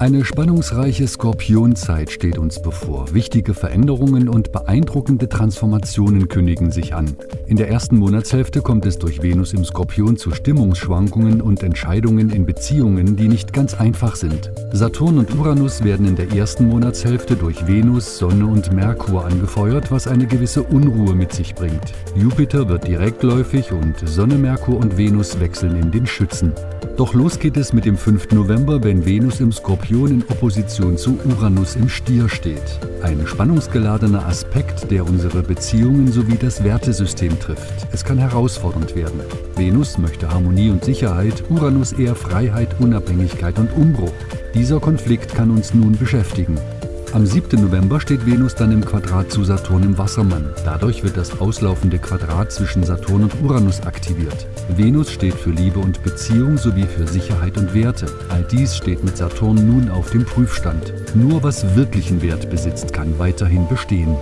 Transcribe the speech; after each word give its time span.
Eine 0.00 0.24
spannungsreiche 0.24 1.06
Skorpionzeit 1.06 2.10
steht 2.10 2.38
uns 2.38 2.62
bevor. 2.62 3.12
Wichtige 3.12 3.52
Veränderungen 3.52 4.30
und 4.30 4.50
beeindruckende 4.50 5.28
Transformationen 5.28 6.26
kündigen 6.28 6.72
sich 6.72 6.94
an. 6.94 7.14
In 7.46 7.58
der 7.58 7.68
ersten 7.68 7.98
Monatshälfte 7.98 8.62
kommt 8.62 8.86
es 8.86 8.96
durch 8.96 9.22
Venus 9.22 9.52
im 9.52 9.62
Skorpion 9.62 10.16
zu 10.16 10.30
Stimmungsschwankungen 10.30 11.42
und 11.42 11.62
Entscheidungen 11.62 12.30
in 12.30 12.46
Beziehungen, 12.46 13.16
die 13.16 13.28
nicht 13.28 13.52
ganz 13.52 13.74
einfach 13.74 14.16
sind. 14.16 14.50
Saturn 14.72 15.18
und 15.18 15.34
Uranus 15.34 15.84
werden 15.84 16.06
in 16.06 16.16
der 16.16 16.32
ersten 16.32 16.66
Monatshälfte 16.66 17.36
durch 17.36 17.66
Venus, 17.66 18.16
Sonne 18.16 18.46
und 18.46 18.72
Merkur 18.72 19.26
angefeuert, 19.26 19.90
was 19.92 20.06
eine 20.06 20.26
gewisse 20.26 20.62
Unruhe 20.62 21.14
mit 21.14 21.34
sich 21.34 21.54
bringt. 21.54 21.92
Jupiter 22.16 22.70
wird 22.70 22.86
direktläufig 22.86 23.70
und 23.72 23.96
Sonne, 24.08 24.38
Merkur 24.38 24.78
und 24.78 24.96
Venus 24.96 25.38
wechseln 25.40 25.76
in 25.76 25.90
den 25.90 26.06
Schützen. 26.06 26.54
Doch 27.00 27.14
los 27.14 27.38
geht 27.38 27.56
es 27.56 27.72
mit 27.72 27.86
dem 27.86 27.96
5. 27.96 28.32
November, 28.32 28.84
wenn 28.84 29.06
Venus 29.06 29.40
im 29.40 29.52
Skorpion 29.52 30.10
in 30.10 30.22
Opposition 30.28 30.98
zu 30.98 31.18
Uranus 31.24 31.74
im 31.74 31.88
Stier 31.88 32.28
steht. 32.28 32.78
Ein 33.00 33.26
spannungsgeladener 33.26 34.26
Aspekt, 34.26 34.90
der 34.90 35.06
unsere 35.06 35.42
Beziehungen 35.42 36.12
sowie 36.12 36.36
das 36.36 36.62
Wertesystem 36.62 37.40
trifft. 37.40 37.88
Es 37.90 38.04
kann 38.04 38.18
herausfordernd 38.18 38.94
werden. 38.96 39.22
Venus 39.56 39.96
möchte 39.96 40.28
Harmonie 40.28 40.68
und 40.68 40.84
Sicherheit, 40.84 41.42
Uranus 41.48 41.94
eher 41.94 42.14
Freiheit, 42.14 42.78
Unabhängigkeit 42.80 43.58
und 43.58 43.72
Umbruch. 43.72 44.12
Dieser 44.52 44.78
Konflikt 44.78 45.34
kann 45.34 45.50
uns 45.50 45.72
nun 45.72 45.96
beschäftigen. 45.96 46.58
Am 47.12 47.26
7. 47.26 47.60
November 47.60 48.00
steht 48.00 48.24
Venus 48.24 48.54
dann 48.54 48.70
im 48.70 48.84
Quadrat 48.84 49.32
zu 49.32 49.42
Saturn 49.42 49.82
im 49.82 49.98
Wassermann. 49.98 50.48
Dadurch 50.64 51.02
wird 51.02 51.16
das 51.16 51.40
auslaufende 51.40 51.98
Quadrat 51.98 52.52
zwischen 52.52 52.84
Saturn 52.84 53.24
und 53.24 53.34
Uranus 53.42 53.80
aktiviert. 53.80 54.46
Venus 54.76 55.10
steht 55.10 55.34
für 55.34 55.50
Liebe 55.50 55.80
und 55.80 56.04
Beziehung 56.04 56.56
sowie 56.56 56.86
für 56.86 57.08
Sicherheit 57.08 57.58
und 57.58 57.74
Werte. 57.74 58.06
All 58.28 58.44
dies 58.44 58.76
steht 58.76 59.02
mit 59.02 59.16
Saturn 59.16 59.56
nun 59.56 59.90
auf 59.90 60.10
dem 60.10 60.24
Prüfstand. 60.24 60.92
Nur 61.16 61.42
was 61.42 61.74
wirklichen 61.74 62.22
Wert 62.22 62.48
besitzt, 62.48 62.92
kann 62.92 63.18
weiterhin 63.18 63.66
bestehen. 63.66 64.16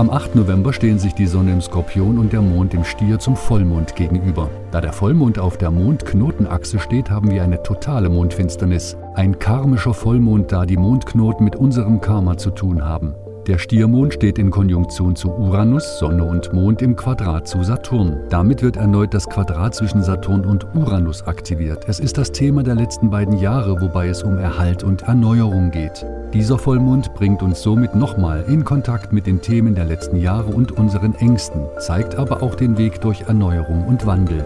Am 0.00 0.08
8. 0.08 0.34
November 0.34 0.72
stehen 0.72 0.98
sich 0.98 1.12
die 1.12 1.26
Sonne 1.26 1.52
im 1.52 1.60
Skorpion 1.60 2.16
und 2.16 2.32
der 2.32 2.40
Mond 2.40 2.72
im 2.72 2.84
Stier 2.84 3.18
zum 3.18 3.36
Vollmond 3.36 3.96
gegenüber. 3.96 4.48
Da 4.70 4.80
der 4.80 4.94
Vollmond 4.94 5.38
auf 5.38 5.58
der 5.58 5.70
Mondknotenachse 5.70 6.78
steht, 6.78 7.10
haben 7.10 7.30
wir 7.30 7.42
eine 7.42 7.62
totale 7.62 8.08
Mondfinsternis. 8.08 8.96
Ein 9.14 9.38
karmischer 9.38 9.92
Vollmond, 9.92 10.52
da 10.52 10.64
die 10.64 10.78
Mondknoten 10.78 11.44
mit 11.44 11.54
unserem 11.54 12.00
Karma 12.00 12.38
zu 12.38 12.50
tun 12.50 12.82
haben. 12.82 13.14
Der 13.50 13.58
Stiermond 13.58 14.14
steht 14.14 14.38
in 14.38 14.52
Konjunktion 14.52 15.16
zu 15.16 15.28
Uranus, 15.28 15.98
Sonne 15.98 16.22
und 16.22 16.52
Mond 16.52 16.82
im 16.82 16.94
Quadrat 16.94 17.48
zu 17.48 17.64
Saturn. 17.64 18.20
Damit 18.28 18.62
wird 18.62 18.76
erneut 18.76 19.12
das 19.12 19.28
Quadrat 19.28 19.74
zwischen 19.74 20.04
Saturn 20.04 20.44
und 20.44 20.72
Uranus 20.76 21.26
aktiviert. 21.26 21.84
Es 21.88 21.98
ist 21.98 22.16
das 22.16 22.30
Thema 22.30 22.62
der 22.62 22.76
letzten 22.76 23.10
beiden 23.10 23.36
Jahre, 23.38 23.80
wobei 23.80 24.06
es 24.06 24.22
um 24.22 24.38
Erhalt 24.38 24.84
und 24.84 25.02
Erneuerung 25.02 25.72
geht. 25.72 26.06
Dieser 26.32 26.58
Vollmond 26.58 27.12
bringt 27.14 27.42
uns 27.42 27.60
somit 27.60 27.96
nochmal 27.96 28.44
in 28.46 28.64
Kontakt 28.64 29.12
mit 29.12 29.26
den 29.26 29.42
Themen 29.42 29.74
der 29.74 29.86
letzten 29.86 30.20
Jahre 30.20 30.52
und 30.52 30.70
unseren 30.78 31.16
Ängsten, 31.16 31.62
zeigt 31.80 32.14
aber 32.14 32.44
auch 32.44 32.54
den 32.54 32.78
Weg 32.78 33.00
durch 33.00 33.22
Erneuerung 33.22 33.84
und 33.84 34.06
Wandel. 34.06 34.44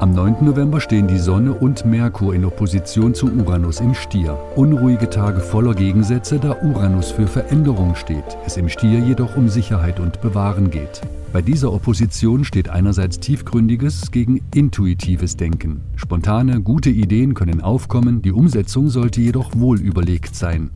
Am 0.00 0.14
9. 0.14 0.36
November 0.46 0.80
stehen 0.80 1.08
die 1.08 1.18
Sonne 1.18 1.52
und 1.52 1.84
Merkur 1.84 2.34
in 2.34 2.46
Opposition 2.46 3.12
zu 3.12 3.30
Uranus 3.30 3.80
im 3.80 3.92
Stier. 3.92 4.38
Unruhige 4.56 5.10
Tage 5.10 5.40
voller 5.40 5.74
Gegensätze, 5.74 6.38
da 6.38 6.56
Uranus 6.62 7.10
für 7.10 7.26
Veränderung 7.26 7.94
steht, 7.94 8.24
es 8.46 8.56
im 8.56 8.70
Stier 8.70 8.98
jedoch 8.98 9.36
um 9.36 9.50
Sicherheit 9.50 10.00
und 10.00 10.22
Bewahren 10.22 10.70
geht. 10.70 11.02
Bei 11.34 11.42
dieser 11.42 11.70
Opposition 11.70 12.46
steht 12.46 12.70
einerseits 12.70 13.20
tiefgründiges 13.20 14.10
gegen 14.10 14.40
intuitives 14.54 15.36
Denken. 15.36 15.82
Spontane, 15.96 16.62
gute 16.62 16.88
Ideen 16.88 17.34
können 17.34 17.60
aufkommen, 17.60 18.22
die 18.22 18.32
Umsetzung 18.32 18.88
sollte 18.88 19.20
jedoch 19.20 19.50
wohl 19.54 19.78
überlegt 19.78 20.34
sein. 20.34 20.70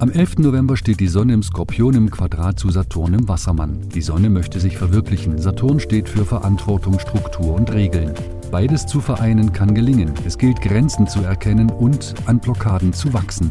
Am 0.00 0.10
11. 0.10 0.38
November 0.38 0.76
steht 0.76 0.98
die 0.98 1.08
Sonne 1.08 1.32
im 1.32 1.42
Skorpion 1.42 1.94
im 1.94 2.10
Quadrat 2.10 2.58
zu 2.58 2.68
Saturn 2.70 3.14
im 3.14 3.28
Wassermann. 3.28 3.78
Die 3.94 4.02
Sonne 4.02 4.28
möchte 4.28 4.60
sich 4.60 4.76
verwirklichen. 4.76 5.38
Saturn 5.38 5.80
steht 5.80 6.08
für 6.08 6.26
Verantwortung, 6.26 6.98
Struktur 6.98 7.54
und 7.54 7.72
Regeln. 7.72 8.12
Beides 8.50 8.86
zu 8.86 9.00
vereinen 9.00 9.52
kann 9.52 9.74
gelingen. 9.74 10.12
Es 10.24 10.38
gilt 10.38 10.60
Grenzen 10.60 11.06
zu 11.06 11.22
erkennen 11.22 11.70
und 11.70 12.14
an 12.26 12.38
Blockaden 12.38 12.92
zu 12.92 13.12
wachsen. 13.12 13.50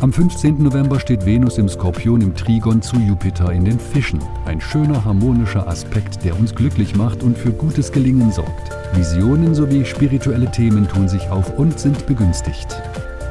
Am 0.00 0.12
15. 0.12 0.62
November 0.62 0.98
steht 0.98 1.24
Venus 1.24 1.58
im 1.58 1.68
Skorpion 1.68 2.20
im 2.20 2.34
Trigon 2.34 2.82
zu 2.82 2.96
Jupiter 2.96 3.52
in 3.52 3.64
den 3.64 3.78
Fischen. 3.78 4.20
Ein 4.44 4.60
schöner 4.60 5.04
harmonischer 5.04 5.68
Aspekt, 5.68 6.24
der 6.24 6.38
uns 6.38 6.54
glücklich 6.54 6.96
macht 6.96 7.22
und 7.22 7.38
für 7.38 7.52
gutes 7.52 7.92
Gelingen 7.92 8.32
sorgt. 8.32 8.70
Visionen 8.94 9.54
sowie 9.54 9.84
spirituelle 9.84 10.50
Themen 10.50 10.88
tun 10.88 11.08
sich 11.08 11.28
auf 11.30 11.58
und 11.58 11.78
sind 11.78 12.06
begünstigt. 12.06 12.76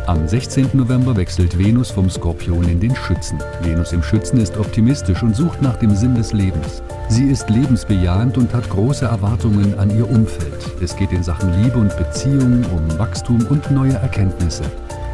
Am 0.06 0.28
16. 0.28 0.72
November 0.74 1.16
wechselt 1.16 1.58
Venus 1.58 1.90
vom 1.90 2.09
Skorpion 2.09 2.68
in 2.68 2.81
den 2.81 2.94
Schützen. 2.94 3.40
Venus 3.62 3.94
im 3.94 4.03
Schützen 4.03 4.38
ist 4.38 4.58
optimistisch 4.58 5.24
und 5.24 5.34
sucht 5.34 5.62
nach 5.62 5.78
dem 5.78 5.96
Sinn 5.96 6.14
des 6.14 6.34
Lebens. 6.34 6.84
Sie 7.08 7.30
ist 7.30 7.50
lebensbejahend 7.50 8.38
und 8.38 8.53
hat 8.53 8.69
große 8.69 9.06
Erwartungen 9.06 9.80
an 9.80 9.96
ihr 9.96 10.09
Umfeld. 10.09 10.69
Es 10.81 10.94
geht 10.97 11.13
in 11.13 11.24
Sachen 11.24 11.53
Liebe 11.63 11.78
und 11.78 11.96
Beziehung 11.96 12.66
um 12.75 13.00
Wachstum 13.00 13.47
und 13.50 13.72
neue 13.72 13.94
Erkenntnisse. 13.94 14.66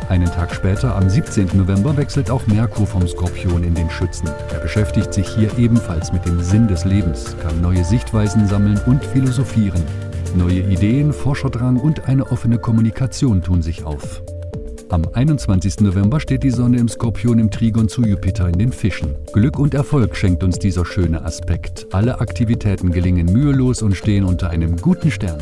Einen 0.09 0.25
Tag 0.25 0.55
später, 0.55 0.95
am 0.95 1.07
17. 1.07 1.49
November, 1.53 1.95
wechselt 1.95 2.31
auch 2.31 2.47
Merkur 2.47 2.87
vom 2.87 3.07
Skorpion 3.07 3.63
in 3.63 3.75
den 3.75 3.91
Schützen. 3.91 4.27
Er 4.51 4.59
beschäftigt 4.59 5.13
sich 5.13 5.27
hier 5.29 5.55
ebenfalls 5.59 6.11
mit 6.11 6.25
dem 6.25 6.41
Sinn 6.41 6.67
des 6.67 6.83
Lebens, 6.83 7.35
kann 7.43 7.61
neue 7.61 7.85
Sichtweisen 7.85 8.47
sammeln 8.47 8.81
und 8.87 9.05
philosophieren. 9.05 9.83
Neue 10.35 10.61
Ideen, 10.61 11.13
Forscherdrang 11.13 11.77
und 11.77 12.07
eine 12.07 12.31
offene 12.31 12.57
Kommunikation 12.57 13.43
tun 13.43 13.61
sich 13.61 13.83
auf. 13.83 14.23
Am 14.91 15.03
21. 15.13 15.81
November 15.81 16.19
steht 16.19 16.41
die 16.41 16.49
Sonne 16.49 16.79
im 16.79 16.87
Skorpion 16.87 17.37
im 17.37 17.51
Trigon 17.51 17.87
zu 17.87 18.01
Jupiter 18.01 18.47
in 18.47 18.57
den 18.57 18.71
Fischen. 18.71 19.15
Glück 19.33 19.59
und 19.59 19.75
Erfolg 19.75 20.15
schenkt 20.15 20.43
uns 20.43 20.57
dieser 20.57 20.83
schöne 20.83 21.23
Aspekt. 21.23 21.85
Alle 21.91 22.19
Aktivitäten 22.19 22.91
gelingen 22.91 23.27
mühelos 23.31 23.83
und 23.83 23.95
stehen 23.95 24.23
unter 24.23 24.49
einem 24.49 24.77
guten 24.77 25.11
Stern. 25.11 25.39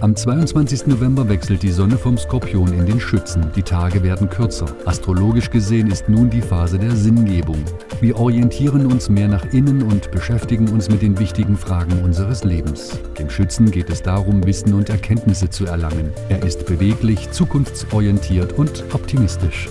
Am 0.00 0.14
22. 0.14 0.86
November 0.86 1.28
wechselt 1.28 1.64
die 1.64 1.72
Sonne 1.72 1.98
vom 1.98 2.16
Skorpion 2.16 2.72
in 2.72 2.86
den 2.86 3.00
Schützen. 3.00 3.50
Die 3.56 3.64
Tage 3.64 4.04
werden 4.04 4.30
kürzer. 4.30 4.66
Astrologisch 4.84 5.50
gesehen 5.50 5.90
ist 5.90 6.08
nun 6.08 6.30
die 6.30 6.40
Phase 6.40 6.78
der 6.78 6.92
Sinngebung. 6.92 7.64
Wir 8.00 8.16
orientieren 8.16 8.86
uns 8.86 9.08
mehr 9.08 9.26
nach 9.26 9.52
innen 9.52 9.82
und 9.82 10.12
beschäftigen 10.12 10.68
uns 10.68 10.88
mit 10.88 11.02
den 11.02 11.18
wichtigen 11.18 11.56
Fragen 11.56 12.04
unseres 12.04 12.44
Lebens. 12.44 12.96
Dem 13.18 13.28
Schützen 13.28 13.72
geht 13.72 13.90
es 13.90 14.00
darum, 14.00 14.46
Wissen 14.46 14.72
und 14.74 14.88
Erkenntnisse 14.88 15.50
zu 15.50 15.66
erlangen. 15.66 16.12
Er 16.28 16.44
ist 16.44 16.64
beweglich, 16.66 17.32
zukunftsorientiert 17.32 18.52
und 18.52 18.84
optimistisch. 18.92 19.68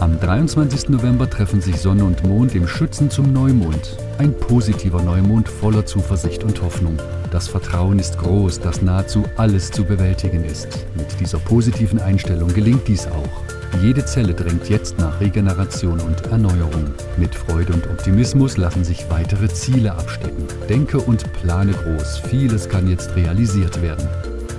Am 0.00 0.18
23. 0.18 0.88
November 0.88 1.28
treffen 1.28 1.60
sich 1.60 1.76
Sonne 1.76 2.04
und 2.04 2.24
Mond 2.26 2.54
im 2.54 2.66
Schützen 2.66 3.10
zum 3.10 3.34
Neumond. 3.34 3.98
Ein 4.16 4.32
positiver 4.32 5.02
Neumond 5.02 5.46
voller 5.46 5.84
Zuversicht 5.84 6.42
und 6.42 6.62
Hoffnung. 6.62 6.96
Das 7.30 7.48
Vertrauen 7.48 7.98
ist 7.98 8.16
groß, 8.16 8.60
dass 8.60 8.80
nahezu 8.80 9.24
alles 9.36 9.70
zu 9.70 9.84
bewältigen 9.84 10.42
ist. 10.42 10.86
Mit 10.96 11.20
dieser 11.20 11.36
positiven 11.36 12.00
Einstellung 12.00 12.48
gelingt 12.54 12.88
dies 12.88 13.06
auch. 13.08 13.82
Jede 13.82 14.02
Zelle 14.06 14.32
drängt 14.32 14.70
jetzt 14.70 14.98
nach 14.98 15.20
Regeneration 15.20 16.00
und 16.00 16.28
Erneuerung. 16.28 16.94
Mit 17.18 17.34
Freude 17.34 17.74
und 17.74 17.86
Optimismus 17.90 18.56
lassen 18.56 18.84
sich 18.84 19.04
weitere 19.10 19.48
Ziele 19.48 19.92
abstecken. 19.92 20.46
Denke 20.66 20.98
und 20.98 21.30
plane 21.34 21.72
groß. 21.72 22.20
Vieles 22.20 22.70
kann 22.70 22.88
jetzt 22.88 23.14
realisiert 23.16 23.82
werden. 23.82 24.08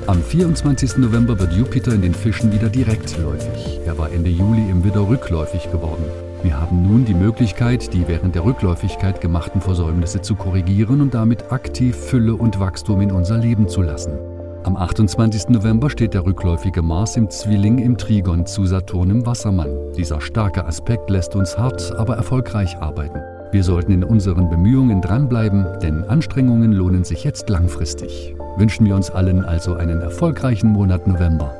Am 0.07 0.21
24. 0.21 0.97
November 0.97 1.39
wird 1.39 1.53
Jupiter 1.53 1.93
in 1.93 2.01
den 2.01 2.13
Fischen 2.13 2.51
wieder 2.51 2.69
direktläufig. 2.69 3.79
Er 3.85 3.97
war 3.99 4.11
Ende 4.11 4.31
Juli 4.31 4.67
im 4.69 4.83
Widder 4.83 5.07
rückläufig 5.07 5.71
geworden. 5.71 6.03
Wir 6.41 6.59
haben 6.59 6.87
nun 6.87 7.05
die 7.05 7.13
Möglichkeit, 7.13 7.93
die 7.93 8.07
während 8.07 8.33
der 8.33 8.43
Rückläufigkeit 8.43 9.21
gemachten 9.21 9.61
Versäumnisse 9.61 10.21
zu 10.21 10.35
korrigieren 10.35 11.01
und 11.01 11.13
damit 11.13 11.51
aktiv 11.51 11.95
Fülle 11.95 12.33
und 12.33 12.59
Wachstum 12.59 13.01
in 13.01 13.11
unser 13.11 13.37
Leben 13.37 13.67
zu 13.67 13.83
lassen. 13.83 14.17
Am 14.63 14.75
28. 14.75 15.49
November 15.49 15.89
steht 15.89 16.15
der 16.15 16.25
rückläufige 16.25 16.81
Mars 16.81 17.15
im 17.15 17.29
Zwilling 17.29 17.77
im 17.77 17.95
Trigon 17.97 18.47
zu 18.47 18.65
Saturn 18.65 19.11
im 19.11 19.25
Wassermann. 19.27 19.69
Dieser 19.95 20.19
starke 20.19 20.65
Aspekt 20.65 21.11
lässt 21.11 21.35
uns 21.35 21.57
hart, 21.57 21.95
aber 21.95 22.15
erfolgreich 22.15 22.75
arbeiten. 22.77 23.19
Wir 23.51 23.63
sollten 23.63 23.91
in 23.91 24.03
unseren 24.03 24.49
Bemühungen 24.49 25.01
dranbleiben, 25.01 25.65
denn 25.81 26.03
Anstrengungen 26.05 26.71
lohnen 26.71 27.03
sich 27.03 27.23
jetzt 27.23 27.49
langfristig. 27.49 28.35
Wünschen 28.57 28.85
wir 28.85 28.95
uns 28.95 29.09
allen 29.09 29.45
also 29.45 29.75
einen 29.75 30.01
erfolgreichen 30.01 30.69
Monat 30.69 31.07
November. 31.07 31.55